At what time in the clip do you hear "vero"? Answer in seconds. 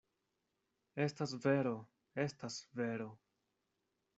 1.43-1.75, 2.81-3.09